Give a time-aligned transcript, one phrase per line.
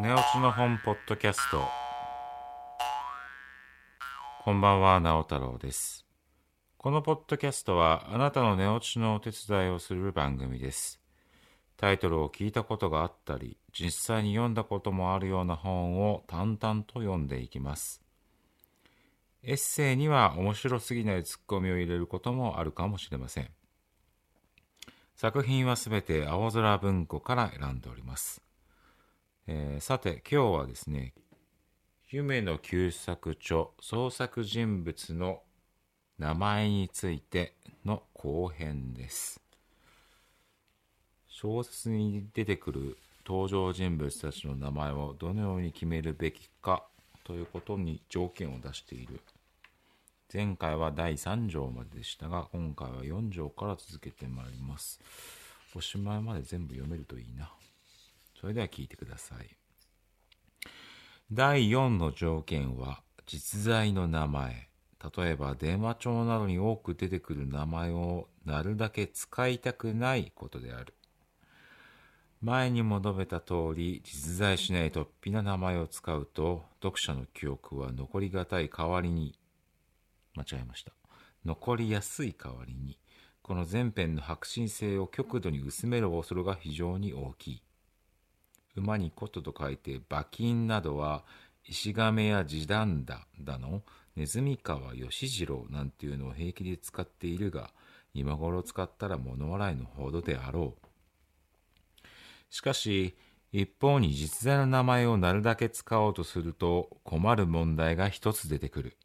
[0.00, 1.60] 寝落ちの本ポッドキャスト。
[4.44, 6.06] こんばんは直太郎です。
[6.76, 11.00] このポッドキャストはあなたの寝落ちのお手伝いをする番組です。
[11.76, 18.00] タイトルを聞いたことがあったり実際に読んだこともあるような本を淡々と読んでいきます。
[19.42, 23.50] エッセイには面白すぎないツッコミを入れることもあるかもしれません。
[25.16, 28.47] 作品はすべて青空文庫から選んでおります。
[29.50, 31.14] えー、さて今日はですね
[32.10, 35.40] 夢の旧作著創作人物の
[36.18, 39.40] 名前についての後編です。
[41.28, 46.84] 小説に出てくる登場人物たちの名前をどのように決めるべきか
[47.24, 49.20] ということに条件を出している。
[50.30, 55.00] 前回は第3条まででしたが今回は4条から続けてまいります。
[55.74, 57.50] おしまいまで全部読めるといいな。
[58.40, 59.56] それでは聞いてください。
[61.32, 64.68] 第4の条件は実在の名前。
[65.16, 70.94] 例えば電話帳などに多く出てくる名前をなるだけ使いたくないことである。
[72.40, 79.36] 前にも述べた通り、実在しない突飛な名前を使うと、読者の記憶は残りがたい代わりに、
[80.36, 80.92] 間違えました。
[81.44, 82.98] 残りやすい代わりに、
[83.42, 87.62] この前編の迫真性を極度に薄める恐れが非常に大きい。
[88.78, 91.24] 馬に琴と書いて馬金などは
[91.64, 93.82] 石亀や地団だだの
[94.16, 97.70] ネズミ川義次郎なんていうのを平気で使っているが
[98.14, 102.06] 今頃使ったら物笑いのほどであろう。
[102.50, 103.16] しかし
[103.52, 108.96] 一方に実在の名前をなるだけ使おうとすると困る問題が一つ出てくる。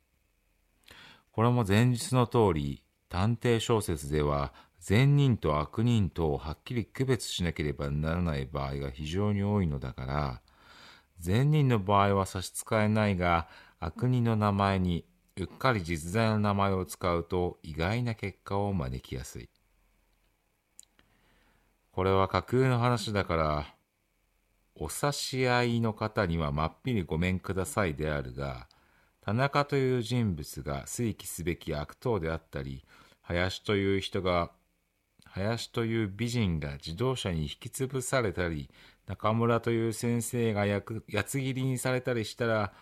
[1.32, 4.54] これも前日の通り探偵小説では
[4.84, 10.42] 善人と悪人とをはっきり区別しなければならない場合が非常に多いのだから、
[11.20, 13.48] 善人の場合は差し支えないが、
[13.80, 15.06] 悪人の名前に
[15.38, 19.50] うっかり実在の名前を使うと意外な結果を招きやすい。
[21.94, 23.76] これは架空の話だから、
[24.76, 28.68] お差し合いの方にはまっぴりごめんくださいであるが、
[29.22, 32.84] 田中という人物が推起すべき悪党であったり、
[33.22, 34.52] 林という人が
[35.36, 38.70] 林という美人が自動車に引き潰されたり、
[39.08, 40.82] 中村という先生がや
[41.26, 42.74] つ切りにされたりしたら、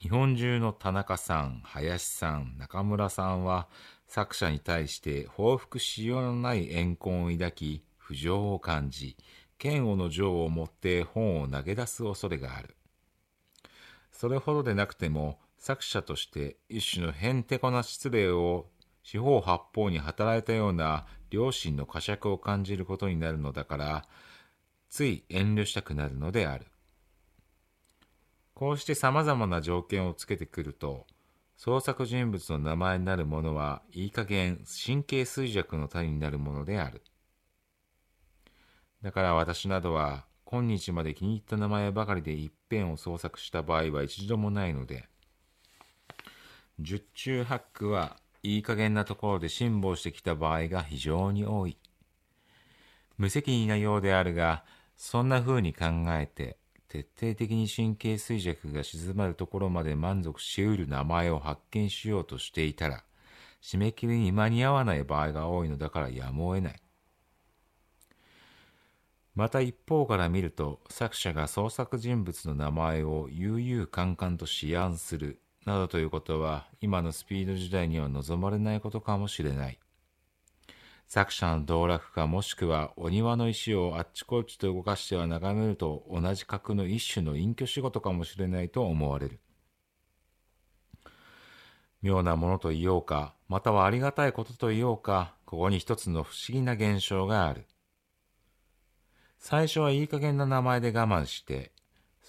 [0.00, 3.68] 日本中の田中さん、林さん、中村さんは
[4.08, 9.18] 作者に対して報復しようのない怨恨を抱き、不情を感じ、
[9.62, 12.74] 嫌悪の情を持って本を投げ出す恐れがある。
[14.10, 18.66] それほどでなくても、作者として一種のへんてこな失礼を
[19.02, 24.04] 四方八方に働いたような良心の呵責を感じることになるのだから、
[24.88, 26.66] つい遠慮したくなるのである。
[28.54, 31.06] こうして様々な条件をつけてくると、
[31.56, 37.02] 創作人物の名前になるものはいい加減神経衰弱の種になるものである。
[39.02, 45.08] だから私などは今日まで気に入った名前ばかりで一遍を創作した場合は一度もないので、
[46.78, 51.78] 十中八九はいい加減なところで辛抱してきた場合が非常に多い。
[53.16, 54.64] 無責任なようであるが、
[54.96, 56.56] そんな風に考えて、
[56.88, 63.04] 徹底的に神経衰弱が静まるところまで満足しうる名前を発見しようとしていたら、
[63.62, 66.82] 締め切りに間に合わない場合が多いのだからやむを得ない。
[69.34, 79.78] また一方から見ると、作者が創作人物の名前を悠々カ々と思案するなどということは今のスピード時代には望まれないことかもしれない。
[81.06, 89.40] 作者の道楽かもしくはお庭の石をあっちこっちと動かしては眺めると同じ格の一種の隠居仕事かもしれないと思われる。
[92.00, 97.66] 妙なものと言おうか、またはありがたいことと言おうか、ここに一つの不思議な現象がある。
[99.38, 101.72] 最初はいい加減な名前で我慢して、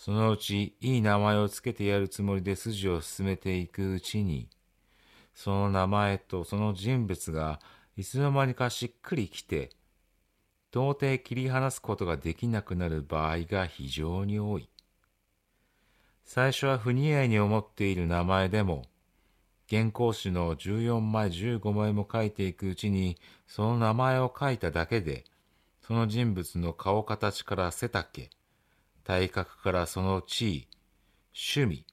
[0.04, 4.50] そのうちいい名前をつけてやるつもりで筋を進めていくうちに、
[5.34, 7.62] その名前とその人物が
[7.96, 9.70] いつの間にかしっくりきて、
[10.74, 14.68] 到底切り離すことができなくなる場合が非常に多い。
[16.26, 18.84] 最初は不似合いに思っている名前でも、
[19.70, 23.18] 原稿紙の14枚15枚も書いていくうちに、
[23.48, 25.24] その名前を書いただけで、
[25.82, 28.30] その人物の顔形から背丈、
[29.04, 30.68] 体格からその地位、
[31.56, 31.86] 趣味、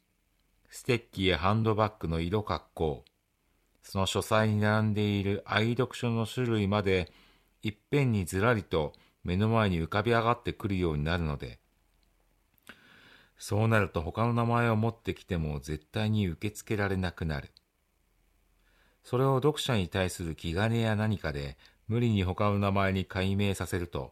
[0.69, 3.05] ステッキやハンドバッグの色格好、
[3.83, 7.11] その書斎に並んでいる愛読書の種類まで、
[7.63, 8.93] いっぺんにずらりと
[9.25, 11.59] 目の前に浮かび上がってくるようになるので、
[13.37, 17.51] そうなると他の名前を持ってきても絶対に受け付けられなくなる。
[19.03, 21.57] それを読者に対する気兼ねや何かで
[21.89, 24.11] 無理に他の名前に改名させると、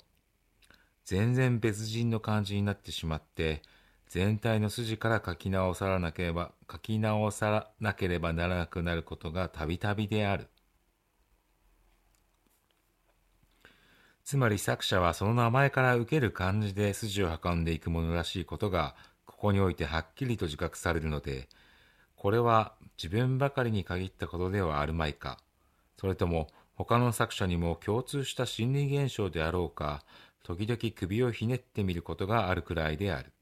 [1.08, 3.62] 全然別人の感じになってしまって、
[4.08, 10.48] 全体の筋から書き直さなければ、書き直さなければならなくなることがたびたびである。
[14.22, 18.94] つまり作者はその名前から受ける感じで筋を運んでいくものらしいことが、
[19.24, 21.48] ここにおいてはっきりと自覚されるので、
[22.16, 25.38] これは自分ばかりに限ったことではあるまいか、
[25.96, 30.04] それとも他の作者にも共通した心理現象であろうか、
[30.48, 33.34] 時々首をひねってみることがあるくらいである。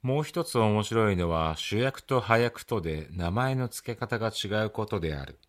[0.00, 5.40] もう一つ面白いのは主役と配役とで名前の付け方が違うことである。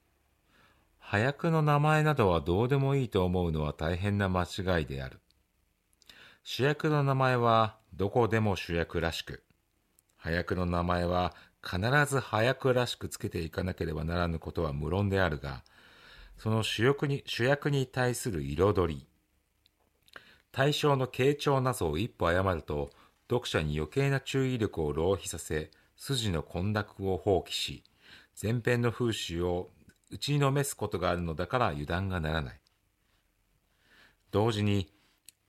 [0.98, 5.19] 配役の名前などはどうでもいいと思うのは大変な間違いである。
[6.44, 9.44] 主役の名前はどこでも主役らしく、
[10.18, 11.80] 配役の名前は必
[12.12, 15.63] ず配役らしくつけていかなければならぬことは無論であるが、
[16.38, 19.08] その主役に主役に対する彩り、
[20.52, 22.90] 対象の傾聴などを一歩誤ると、
[23.30, 27.84] 読者に余計な注意力を浪費させ、筋の混濁を放棄し、
[28.42, 29.70] 前編の風刺を
[30.12, 32.60] 打ちのめすことがあるのだから油断がならない。
[34.32, 34.92] 同時に、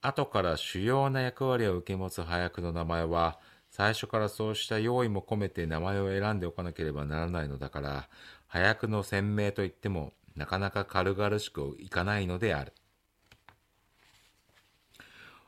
[0.00, 3.38] 後から主要な役割を受け持つ早役の名前は、
[3.70, 8.08] 最初からそうした用意も込めて名前を選んでおかなければならないのだから、
[8.46, 12.72] 早くの鮮明といっても、なかなか軽々しくいかないのである。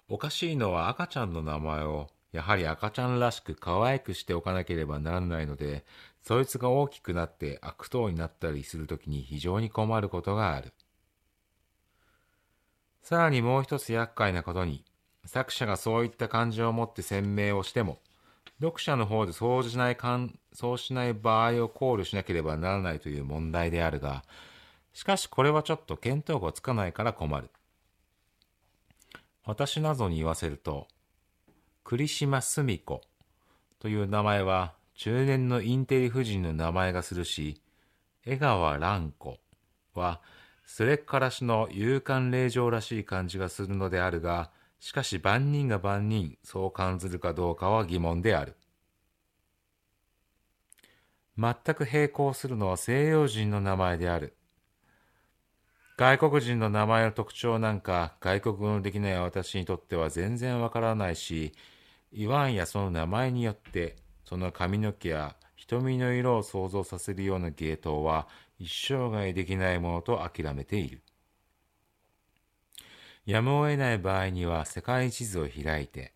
[0.08, 5.85] おかしいのは赤ちゃんの名前をやはり赤ちゃんらしく可愛くしておかなければならないので、
[6.23, 10.73] そいつが大きくなって悪党になったりするときに非常に困ることがある。
[13.02, 14.85] さらにもう一つ厄介なことに、
[15.25, 18.00] 作者がそういった感情を持って鮮明をしても、
[18.61, 19.96] 読者の方でそうしない
[20.52, 24.25] そうしない場合を考慮しなければならないという問題であるが、
[24.99, 27.50] しかしこれはちょっと見当がつかないから困る。
[29.45, 30.89] 私などに言わせると、
[31.85, 33.03] 栗島澄子
[33.79, 37.62] という名前は中年のインテリ夫人の名前がするし、
[38.27, 39.39] 江川蘭子
[39.95, 40.21] は
[40.67, 44.50] すれっからしの勇敢令状らしい感じがするのであるが、
[44.81, 48.56] しかし万人が万人そう感ずるかどうかは疑問である。
[51.39, 54.35] 全く並行するのは西洋人の名前である。
[55.99, 61.53] 外国人の名前の特徴なんか外国語のできない私にとっては全然わからないし、
[62.12, 68.29] 言わんやその名前によってその髪の毛や瞳の色を想像させるような芸当は
[68.61, 71.03] 一生涯できないものと諦めている。
[73.27, 76.12] やむを得ない場合には世界地図を開いて、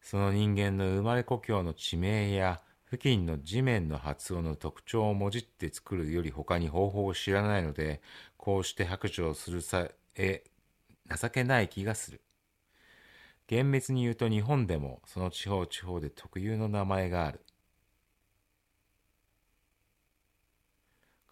[0.00, 2.60] その人間の生まれ故郷の地名や
[2.94, 8.00] 付近の地面の発音の特徴をもじって作るより他に方法を知らないので、
[8.36, 10.44] こうして白状するさえ
[11.20, 12.20] 情けない気がする。
[13.48, 17.40] 厳密に言うと日本でもその地方地方で特有の名前がある。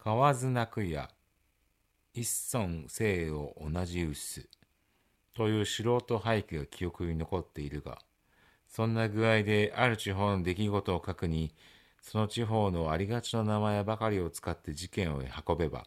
[0.03, 1.09] 河津泣くや
[2.13, 4.49] 一村生を同じ薄
[5.33, 7.99] という素人俳句が記憶に残っているが、
[8.73, 11.53] そんな具合である地方の出来事を書くに、
[12.01, 15.85] その地方のありがちな名前ばかりを使って事件を運べば、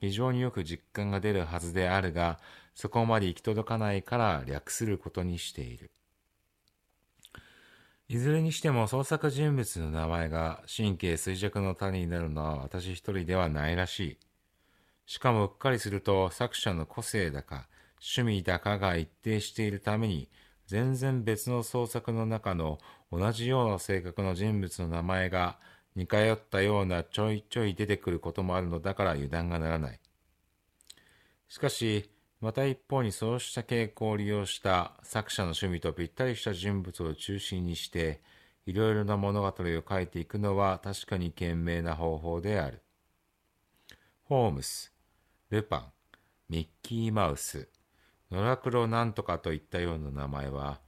[0.00, 2.38] 非常によく実感が出るはずであるが、
[2.74, 5.90] そこまで行き届かないから略することにしている。
[8.08, 14.18] いずれにしても創作人物の名前が神経衰弱の種になるのは私一人ではないらしい。
[15.04, 17.68] しかもうっかりすると作者の個性だか
[18.00, 20.30] 趣味だかが一定しているために
[20.66, 22.78] 全然別の創作の中の
[23.12, 25.58] 同じような性格の人物の名前が
[25.94, 30.00] 似通ったようなちょいちょい出てくることもあるのだから油断がならない。
[31.48, 38.20] しかし、また一方にそうした傾向を利用した作者の趣味とぴったりした人物を中心にして、
[38.66, 42.82] いろいろな物語を書いていくのは確かに賢明な方法である。
[44.24, 44.92] ホームス、
[45.50, 45.92] ルパン、
[46.48, 47.68] ミッキーマウス、
[48.30, 50.80] ノラクロなんとかといったような名前は、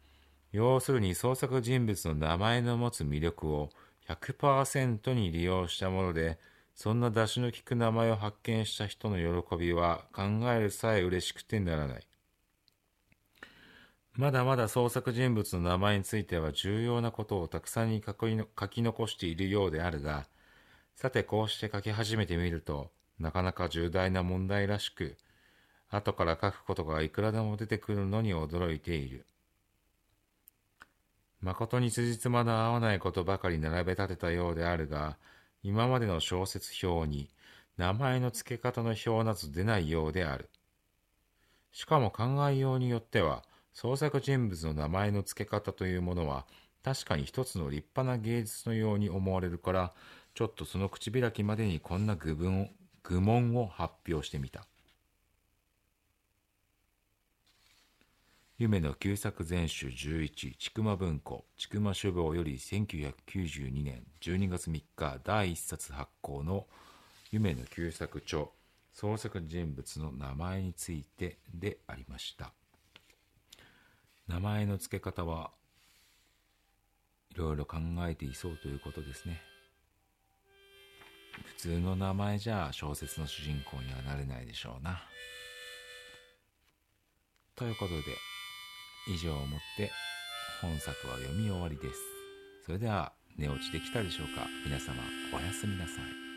[0.53, 3.71] 要するに創作人物の名前の持つ魅力を
[4.09, 6.39] 100%に利用したもので、
[6.75, 12.07] そんな出しの利く名前を発見した人の喜びは考えるさえ嬉しくてならない。
[14.15, 18.15] まだまだ創作人物の名前については重要なことをたくさんに書
[18.69, 20.27] き残しているようであるが、
[20.97, 22.91] さてこうして書き始めてみると、
[23.21, 25.17] なかなか重大な問題らしく、
[25.91, 29.27] 後から書くことがいくらでも出てくるのに驚いている。
[31.41, 35.17] 誠に辻褄の合わないことばかり並べ立てたようであるが、
[35.63, 37.31] 今までの小説表に
[37.77, 40.51] 名前の付け方の表など出ないようである。
[41.73, 46.47] しかも考えようによっては、創作人物の名前の付け方というものは、
[46.83, 49.93] 確かに一つの立派な芸術のように思われるから、
[50.35, 52.71] ちょっとその口開きまでにこんな愚文
[53.05, 54.67] 愚問を発表してみた。
[58.61, 66.67] 夢の旧作全集11、ちくま文庫、ちくま書房より1992年12月3日第1冊発行の
[67.31, 68.47] 夢の旧作著、
[68.93, 72.51] 創作人物の名前についてでありました。
[74.27, 75.53] 名前の付け方は
[77.31, 77.77] いろいろ考
[78.09, 79.41] えていそうということですね。
[81.45, 85.01] 普通の名前じゃ小説の主人公にはなれないでしょうな。
[87.55, 88.03] ということで、
[89.09, 89.91] 以上をもって
[90.61, 92.01] 本作は読み終わりです。
[92.67, 94.95] それでは寝落ちできたでしょうか皆様
[95.33, 96.28] おやすみなさい。